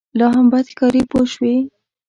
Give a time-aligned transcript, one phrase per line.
[0.19, 1.55] لا هم بد ښکاري پوه شوې!.